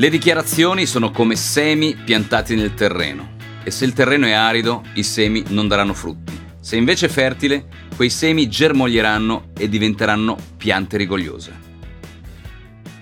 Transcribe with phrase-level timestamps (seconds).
[0.00, 5.02] Le dichiarazioni sono come semi piantati nel terreno e se il terreno è arido i
[5.02, 6.32] semi non daranno frutti.
[6.58, 11.52] Se invece è fertile, quei semi germoglieranno e diventeranno piante rigogliose.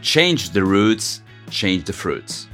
[0.00, 2.48] Change the roots, change the fruits.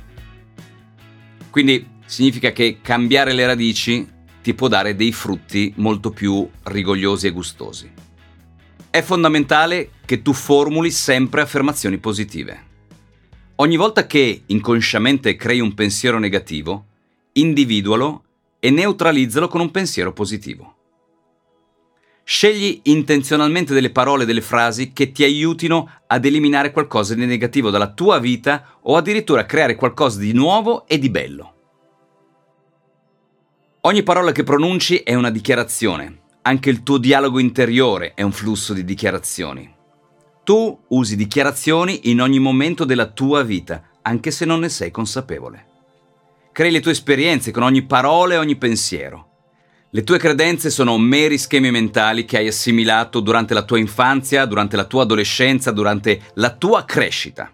[1.48, 4.06] Quindi significa che cambiare le radici
[4.42, 7.90] ti può dare dei frutti molto più rigogliosi e gustosi.
[8.90, 12.72] È fondamentale che tu formuli sempre affermazioni positive.
[13.56, 16.86] Ogni volta che inconsciamente crei un pensiero negativo,
[17.34, 18.24] individualo
[18.58, 20.74] e neutralizzalo con un pensiero positivo.
[22.24, 27.92] Scegli intenzionalmente delle parole, delle frasi che ti aiutino ad eliminare qualcosa di negativo dalla
[27.92, 31.52] tua vita o addirittura creare qualcosa di nuovo e di bello.
[33.82, 38.72] Ogni parola che pronunci è una dichiarazione, anche il tuo dialogo interiore è un flusso
[38.72, 39.73] di dichiarazioni.
[40.44, 45.66] Tu usi dichiarazioni in ogni momento della tua vita, anche se non ne sei consapevole.
[46.52, 49.30] Crei le tue esperienze con ogni parola e ogni pensiero.
[49.90, 54.76] Le tue credenze sono meri schemi mentali che hai assimilato durante la tua infanzia, durante
[54.76, 57.50] la tua adolescenza, durante la tua crescita.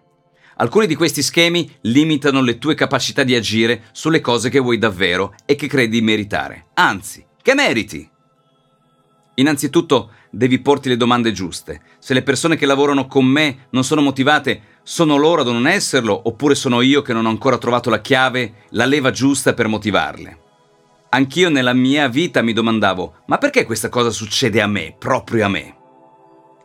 [0.57, 5.34] Alcuni di questi schemi limitano le tue capacità di agire sulle cose che vuoi davvero
[5.46, 6.67] e che credi meritare.
[6.74, 8.09] Anzi, che meriti!
[9.40, 11.80] Innanzitutto devi porti le domande giuste.
[11.98, 16.20] Se le persone che lavorano con me non sono motivate, sono loro ad non esserlo
[16.24, 20.39] oppure sono io che non ho ancora trovato la chiave, la leva giusta per motivarle?
[21.08, 25.48] Anch'io nella mia vita mi domandavo, ma perché questa cosa succede a me, proprio a
[25.48, 25.74] me?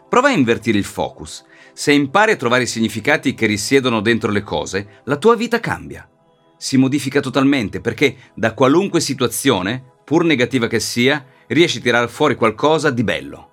[0.10, 1.46] Prova a invertire il focus.
[1.74, 6.08] Se impari a trovare i significati che risiedono dentro le cose, la tua vita cambia.
[6.58, 12.36] Si modifica totalmente perché da qualunque situazione, pur negativa che sia, riesci a tirare fuori
[12.36, 13.50] qualcosa di bello.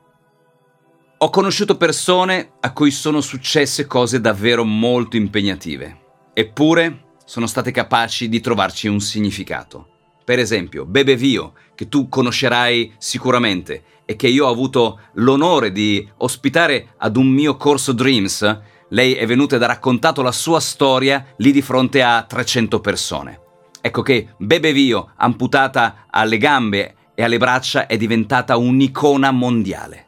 [1.19, 6.01] Ho conosciuto persone a cui sono successe cose davvero molto impegnative,
[6.33, 9.89] eppure sono state capaci di trovarci un significato.
[10.25, 16.09] Per esempio, Bebe Vio, che tu conoscerai sicuramente e che io ho avuto l'onore di
[16.19, 21.25] ospitare ad un mio corso Dreams, lei è venuta ed ha raccontato la sua storia
[21.37, 23.41] lì di fronte a 300 persone.
[23.81, 30.07] Ecco che Bebe Vio, amputata alle gambe e alle braccia è diventata un'icona mondiale.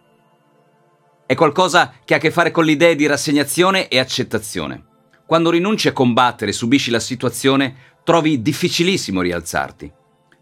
[1.26, 4.84] È qualcosa che ha a che fare con l'idea di rassegnazione e accettazione.
[5.26, 9.91] Quando rinunci a combattere e subisci la situazione, trovi difficilissimo rialzarti.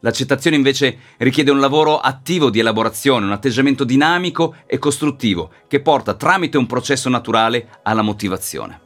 [0.01, 6.15] L'accettazione invece richiede un lavoro attivo di elaborazione, un atteggiamento dinamico e costruttivo che porta
[6.15, 8.81] tramite un processo naturale alla motivazione.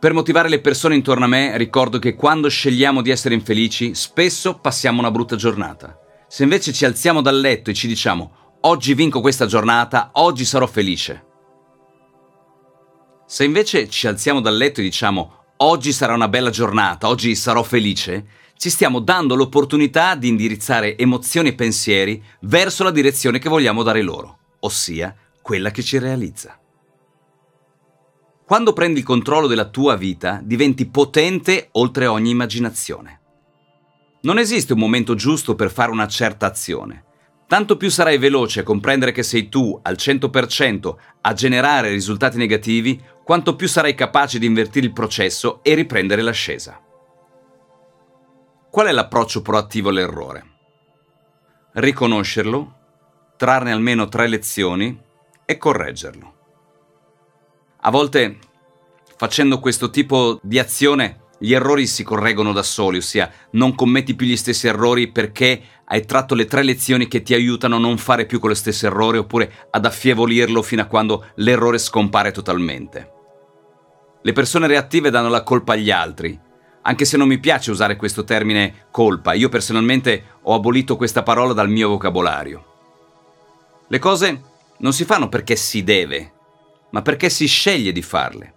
[0.00, 4.58] Per motivare le persone intorno a me ricordo che quando scegliamo di essere infelici spesso
[4.58, 5.96] passiamo una brutta giornata.
[6.36, 10.66] Se invece ci alziamo dal letto e ci diciamo oggi vinco questa giornata, oggi sarò
[10.66, 11.24] felice.
[13.24, 17.62] Se invece ci alziamo dal letto e diciamo oggi sarà una bella giornata, oggi sarò
[17.62, 18.26] felice,
[18.58, 24.02] ci stiamo dando l'opportunità di indirizzare emozioni e pensieri verso la direzione che vogliamo dare
[24.02, 26.60] loro, ossia quella che ci realizza.
[28.44, 33.20] Quando prendi il controllo della tua vita, diventi potente oltre ogni immaginazione.
[34.26, 37.04] Non esiste un momento giusto per fare una certa azione.
[37.46, 43.00] Tanto più sarai veloce a comprendere che sei tu al 100% a generare risultati negativi,
[43.22, 46.82] quanto più sarai capace di invertire il processo e riprendere l'ascesa.
[48.68, 50.44] Qual è l'approccio proattivo all'errore?
[51.74, 52.78] Riconoscerlo,
[53.36, 55.00] trarne almeno tre lezioni
[55.44, 56.34] e correggerlo.
[57.82, 58.38] A volte,
[59.16, 64.26] facendo questo tipo di azione, gli errori si correggono da soli, ossia non commetti più
[64.26, 68.26] gli stessi errori perché hai tratto le tre lezioni che ti aiutano a non fare
[68.26, 73.12] più quello stesso errore oppure ad affievolirlo fino a quando l'errore scompare totalmente.
[74.22, 76.40] Le persone reattive danno la colpa agli altri,
[76.82, 81.52] anche se non mi piace usare questo termine colpa, io personalmente ho abolito questa parola
[81.52, 82.64] dal mio vocabolario.
[83.88, 84.42] Le cose
[84.78, 86.32] non si fanno perché si deve,
[86.90, 88.55] ma perché si sceglie di farle.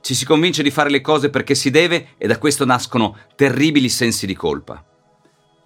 [0.00, 3.88] Ci si convince di fare le cose perché si deve e da questo nascono terribili
[3.88, 4.84] sensi di colpa.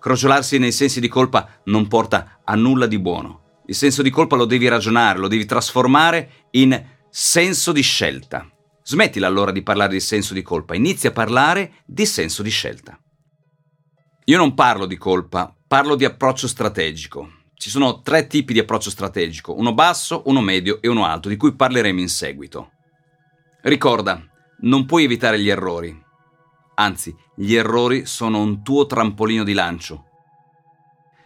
[0.00, 3.62] Crogiolarsi nei sensi di colpa non porta a nulla di buono.
[3.66, 8.46] Il senso di colpa lo devi ragionare, lo devi trasformare in senso di scelta.
[8.82, 12.98] Smettila allora di parlare di senso di colpa, inizia a parlare di senso di scelta.
[14.26, 17.44] Io non parlo di colpa, parlo di approccio strategico.
[17.54, 21.36] Ci sono tre tipi di approccio strategico, uno basso, uno medio e uno alto, di
[21.36, 22.72] cui parleremo in seguito.
[23.64, 24.22] Ricorda,
[24.60, 25.98] non puoi evitare gli errori.
[26.74, 30.04] Anzi, gli errori sono un tuo trampolino di lancio.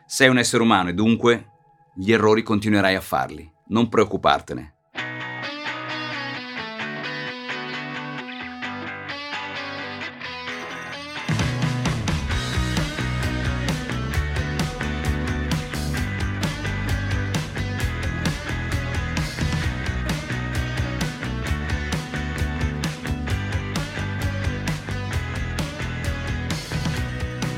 [0.06, 1.49] Sei un essere umano e dunque
[1.96, 3.52] gli errori continuerai a farli.
[3.70, 4.76] Non preoccupartene.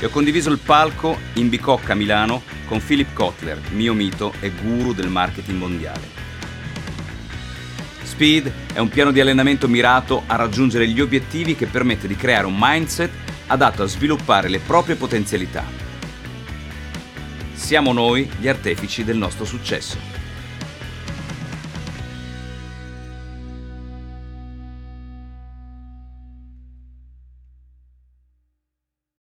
[0.00, 4.94] e ho condiviso il palco in Bicocca, Milano, con Philip Kotler, mio mito e guru
[4.94, 6.18] del marketing mondiale.
[8.02, 12.46] Speed è un piano di allenamento mirato a raggiungere gli obiettivi che permette di creare
[12.46, 13.10] un mindset
[13.46, 15.64] adatto a sviluppare le proprie potenzialità.
[17.52, 20.19] Siamo noi gli artefici del nostro successo.